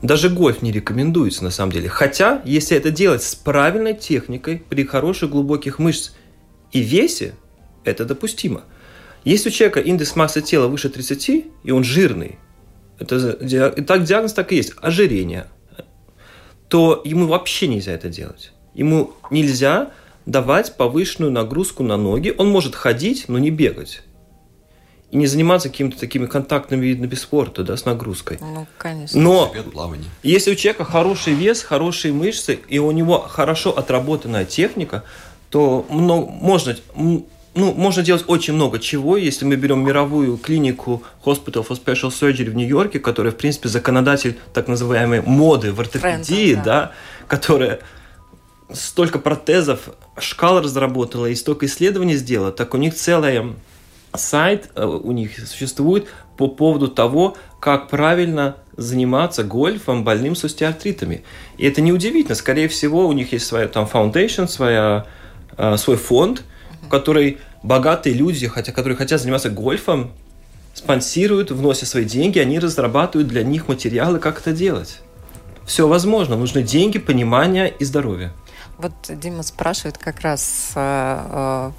[0.00, 1.90] Даже гольф не рекомендуется на самом деле.
[1.90, 6.12] Хотя, если это делать с правильной техникой, при хороших глубоких мышц
[6.72, 7.34] и весе,
[7.84, 8.62] это допустимо.
[9.22, 11.28] Если у человека индекс массы тела выше 30,
[11.62, 12.38] и он жирный,
[13.00, 15.46] это, и так диагноз так и есть, ожирение,
[16.68, 18.52] то ему вообще нельзя это делать.
[18.74, 19.90] Ему нельзя
[20.26, 22.32] давать повышенную нагрузку на ноги.
[22.38, 24.02] Он может ходить, но не бегать
[25.10, 28.38] и не заниматься какими-то такими контактными видами спорта, да, с нагрузкой.
[28.40, 29.20] Ну, конечно.
[29.20, 29.52] Но
[30.22, 35.02] если у человека хороший вес, хорошие мышцы, и у него хорошо отработанная техника,
[35.50, 36.76] то много, можно,
[37.54, 42.50] ну, можно делать очень много чего, если мы берем мировую клинику Hospital for Special Surgery
[42.50, 46.80] в Нью-Йорке, которая, в принципе, законодатель так называемой моды в ортопедии, Трендом, да.
[46.80, 46.92] да,
[47.26, 47.80] которая
[48.72, 53.54] столько протезов, шкал разработала и столько исследований сделала, так у них целая
[54.14, 61.24] сайт э, у них существует по поводу того, как правильно заниматься гольфом больным с остеоартритами.
[61.58, 62.34] И это неудивительно.
[62.34, 65.06] Скорее всего, у них есть своя там foundation, своя,
[65.56, 66.44] э, свой фонд,
[66.90, 70.10] в который богатые люди, хотя, которые хотят заниматься гольфом,
[70.74, 75.00] спонсируют, вносят свои деньги, они разрабатывают для них материалы, как это делать.
[75.64, 76.34] Все возможно.
[76.34, 78.32] Нужны деньги, понимание и здоровье.
[78.76, 81.70] Вот Дима спрашивает как раз э,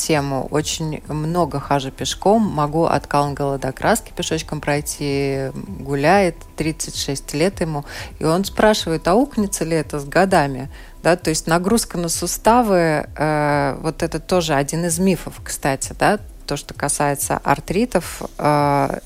[0.00, 0.48] тему.
[0.50, 7.84] Очень много хожу пешком, могу от Калнгала до Краски пешочком пройти, гуляет, 36 лет ему.
[8.18, 10.70] И он спрашивает, а укнется ли это с годами?
[11.02, 16.18] Да, то есть нагрузка на суставы, э, вот это тоже один из мифов, кстати, да,
[16.46, 18.98] то, что касается артритов, э,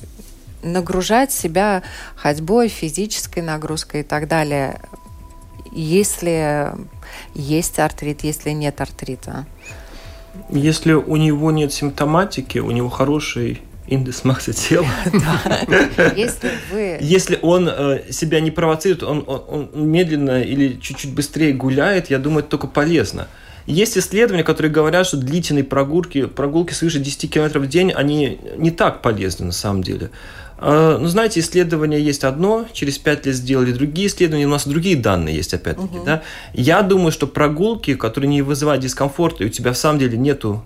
[0.62, 1.82] нагружать себя
[2.16, 4.80] ходьбой, физической нагрузкой и так далее,
[5.70, 6.72] если
[7.34, 9.46] есть артрит, если нет артрита.
[10.50, 14.86] Если у него нет симптоматики, у него хороший индекс массы тела.
[16.16, 16.98] Если вы...
[17.00, 22.50] Если он э, себя не провоцирует, он медленно или чуть-чуть быстрее гуляет, я думаю, это
[22.50, 23.28] только полезно.
[23.66, 28.70] Есть исследования, которые говорят, что длительные прогулки, прогулки свыше 10 км в день, они не
[28.70, 30.10] так полезны на самом деле.
[30.58, 34.96] А, ну, знаете, исследование есть одно, через пять лет сделали другие исследования, у нас другие
[34.96, 36.04] данные есть, опять-таки, угу.
[36.04, 36.22] да.
[36.52, 40.64] Я думаю, что прогулки, которые не вызывают дискомфорта, и у тебя в самом деле нету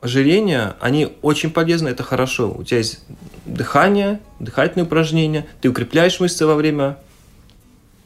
[0.00, 2.54] ожирения, они очень полезны, это хорошо.
[2.56, 3.00] У тебя есть
[3.44, 6.98] дыхание, дыхательные упражнения, ты укрепляешь мышцы во время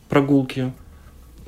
[0.08, 0.72] прогулки,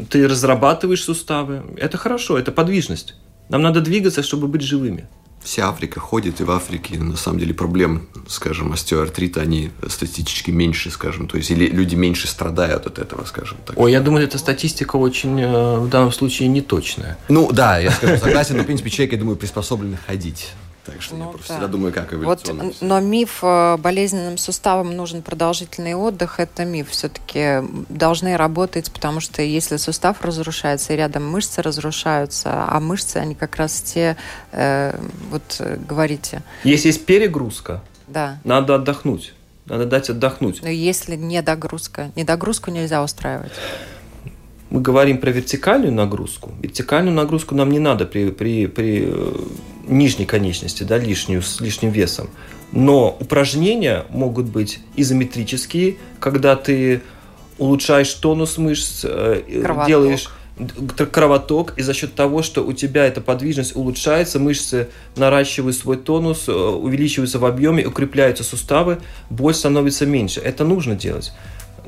[0.08, 1.62] ты разрабатываешь суставы.
[1.76, 3.14] Это хорошо, это подвижность.
[3.48, 5.08] Нам надо двигаться, чтобы быть живыми.
[5.42, 10.90] Вся Африка ходит, и в Африке на самом деле проблем, скажем, остеоартрита, они статистически меньше,
[10.90, 13.78] скажем, то есть или люди меньше страдают от этого, скажем так.
[13.78, 17.18] Ой, я думаю, эта статистика очень э, в данном случае неточная.
[17.28, 20.50] Ну да, я скажу, согласен, но в принципе человек, я думаю, приспособлен ходить.
[20.84, 21.54] Так что ну, я просто да.
[21.54, 22.64] всегда думаю, как эволюционно.
[22.64, 26.90] Вот, но миф э, болезненным суставам нужен продолжительный отдых, это миф.
[26.90, 33.36] Все-таки должны работать, потому что если сустав разрушается, и рядом мышцы разрушаются, а мышцы, они
[33.36, 34.16] как раз те,
[34.50, 34.98] э,
[35.30, 36.42] вот э, говорите.
[36.64, 38.38] Если есть перегрузка, да.
[38.42, 39.34] надо отдохнуть.
[39.66, 40.60] Надо дать отдохнуть.
[40.62, 43.52] Но если не догрузка, недогрузку нельзя устраивать
[44.72, 46.50] мы говорим про вертикальную нагрузку.
[46.62, 49.34] Вертикальную нагрузку нам не надо при, при, при э,
[49.86, 52.30] нижней конечности, да, лишнюю, с лишним весом.
[52.72, 57.02] Но упражнения могут быть изометрические, когда ты
[57.58, 59.86] улучшаешь тонус мышц, э, кровоток.
[59.86, 60.30] делаешь
[61.12, 66.48] кровоток, и за счет того, что у тебя эта подвижность улучшается, мышцы наращивают свой тонус,
[66.48, 70.40] э, увеличиваются в объеме, укрепляются суставы, боль становится меньше.
[70.40, 71.32] Это нужно делать.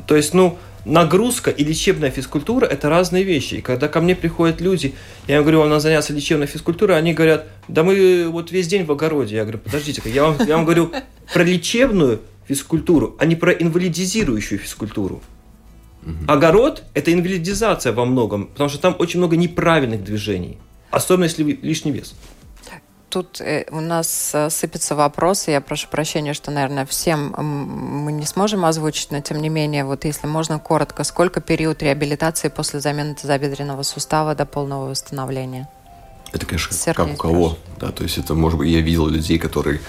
[0.06, 3.56] То есть, ну, нагрузка и лечебная физкультура– это разные вещи.
[3.56, 4.94] И когда ко мне приходят люди,
[5.26, 8.84] я им говорю, вам надо заняться лечебной физкультурой, они говорят, да мы вот весь день
[8.84, 9.36] в огороде.
[9.36, 10.92] Я говорю, подождите, я вам, я вам говорю
[11.32, 15.22] про лечебную физкультуру, а не про инвалидизирующую физкультуру.
[16.28, 20.58] Огород– это инвалидизация во многом, потому что там очень много неправильных движений,
[20.90, 22.14] особенно если лишний вес
[23.14, 25.52] тут э, у нас э, сыпятся вопросы.
[25.52, 30.04] Я прошу прощения, что, наверное, всем мы не сможем озвучить, но тем не менее, вот
[30.04, 35.68] если можно коротко, сколько период реабилитации после замены тазобедренного сустава до полного восстановления?
[36.32, 37.58] Это, конечно, Сергей как у кого.
[37.78, 39.80] Да, то есть это, может быть, я видел людей, которые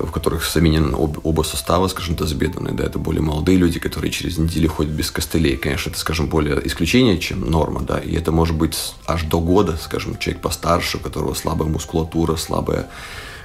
[0.00, 4.68] в которых заменены оба состава, скажем, тазобедренные, да, это более молодые люди, которые через неделю
[4.68, 5.56] ходят без костылей.
[5.56, 8.76] Конечно, это, скажем, более исключение, чем норма, да, и это может быть
[9.06, 12.88] аж до года, скажем, человек постарше, у которого слабая мускулатура, слабая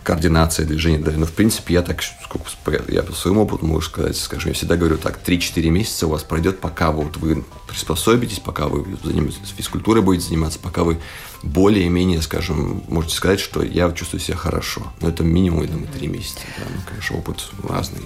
[0.04, 1.00] координация движения.
[1.00, 2.48] Да, но в принципе я так, сколько,
[2.92, 6.24] я по своему опыту могу сказать, скажем, я всегда говорю так, 3-4 месяца у вас
[6.24, 11.00] пройдет, пока вот вы приспособитесь, пока вы занимаетесь физкультурой будете заниматься, пока вы
[11.42, 14.94] более-менее, скажем, можете сказать, что я чувствую себя хорошо.
[15.02, 16.40] Но это минимум, я думаю, 3 месяца.
[16.58, 18.02] Да, ну, конечно, опыт разный.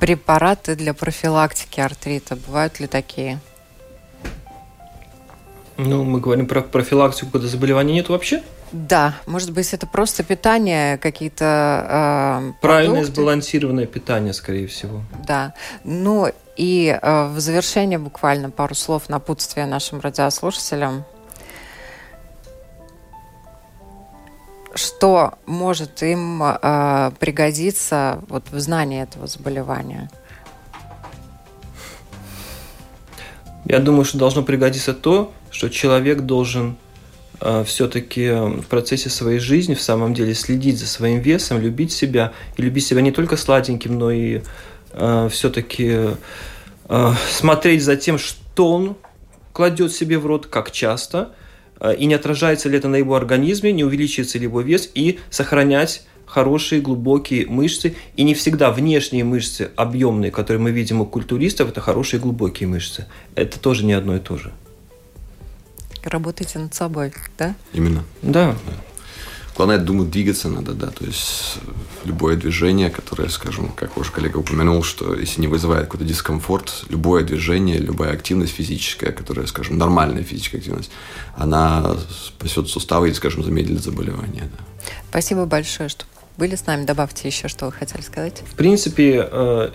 [0.00, 3.40] Препараты для профилактики артрита, бывают ли такие?
[5.78, 8.42] Ну, мы говорим про профилактику, когда заболеваний нет вообще?
[8.72, 13.12] Да, может быть, это просто питание, какие-то э, Правильное продукты.
[13.22, 15.02] сбалансированное питание, скорее всего.
[15.26, 15.54] Да.
[15.84, 21.04] Ну и э, в завершение буквально пару слов напутствия нашим радиослушателям.
[24.74, 30.10] Что может им э, пригодиться вот в знании этого заболевания?
[33.68, 36.76] Я думаю, что должно пригодиться то, что человек должен
[37.40, 42.32] Э, все-таки в процессе своей жизни в самом деле следить за своим весом, любить себя.
[42.56, 44.42] И любить себя не только сладеньким, но и
[44.92, 46.16] э, все-таки
[46.88, 48.96] э, смотреть за тем, что он
[49.52, 51.32] кладет себе в рот, как часто,
[51.80, 55.20] э, и не отражается ли это на его организме, не увеличивается ли его вес, и
[55.30, 57.96] сохранять хорошие глубокие мышцы.
[58.16, 63.06] И не всегда внешние мышцы объемные, которые мы видим у культуристов, это хорошие глубокие мышцы.
[63.34, 64.52] Это тоже не одно и то же
[66.08, 67.54] работаете над собой, да?
[67.72, 68.04] Именно.
[68.22, 68.52] Да.
[68.66, 68.72] да.
[69.56, 71.58] Главное, думаю, двигаться надо, да, то есть
[72.04, 77.24] любое движение, которое, скажем, как ваш коллега упомянул, что если не вызывает какой-то дискомфорт, любое
[77.24, 80.92] движение, любая активность физическая, которая, скажем, нормальная физическая активность,
[81.34, 84.44] она спасет суставы и, скажем, замедлит заболевание.
[84.44, 84.64] Да.
[85.10, 86.04] Спасибо большое, что
[86.38, 86.84] были с нами.
[86.84, 88.42] Добавьте еще, что вы хотели сказать.
[88.46, 89.70] В принципе, э,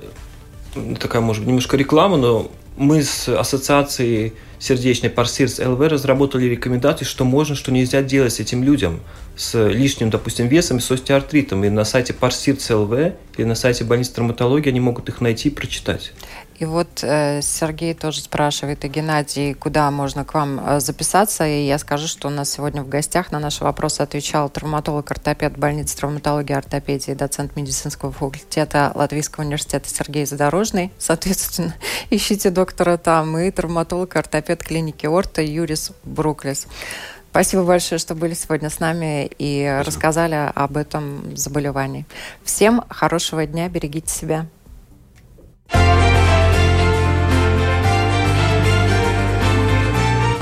[1.00, 7.26] такая, может быть, немножко реклама, но мы с ассоциацией сердечной Парсирс ЛВ разработали рекомендации, что
[7.26, 9.02] можно, что нельзя делать с этим людям
[9.36, 11.64] с лишним, допустим, весом и с остеоартритом.
[11.66, 12.94] И на сайте Парсирс ЛВ
[13.38, 16.14] или на сайте больницы травматологии они могут их найти и прочитать.
[16.60, 21.46] И вот э, Сергей тоже спрашивает, и Геннадий, куда можно к вам э, записаться.
[21.48, 25.98] И я скажу, что у нас сегодня в гостях на наши вопросы отвечал травматолог-ортопед больницы
[25.98, 30.92] травматологии и ортопедии, доцент медицинского факультета Латвийского университета Сергей Задорожный.
[30.98, 31.76] Соответственно,
[32.10, 36.68] ищите доктора там и травматолог-ортопед клиники Орта Юрис Бруклис.
[37.32, 39.84] Спасибо большое, что были сегодня с нами и Спасибо.
[39.84, 42.06] рассказали об этом заболевании.
[42.44, 44.46] Всем хорошего дня, берегите себя.